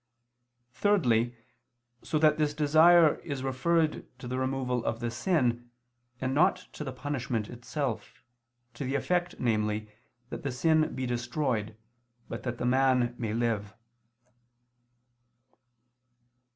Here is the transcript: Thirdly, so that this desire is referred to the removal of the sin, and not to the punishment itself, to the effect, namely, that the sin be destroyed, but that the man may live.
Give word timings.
Thirdly, 0.73 1.35
so 2.01 2.17
that 2.17 2.39
this 2.39 2.55
desire 2.55 3.17
is 3.19 3.43
referred 3.43 4.07
to 4.17 4.27
the 4.27 4.39
removal 4.39 4.83
of 4.83 4.99
the 4.99 5.11
sin, 5.11 5.69
and 6.19 6.33
not 6.33 6.55
to 6.73 6.83
the 6.83 6.91
punishment 6.91 7.49
itself, 7.51 8.23
to 8.73 8.83
the 8.83 8.95
effect, 8.95 9.35
namely, 9.37 9.91
that 10.31 10.41
the 10.41 10.51
sin 10.51 10.95
be 10.95 11.05
destroyed, 11.05 11.77
but 12.27 12.41
that 12.41 12.57
the 12.57 12.65
man 12.65 13.13
may 13.19 13.31
live. 13.31 13.75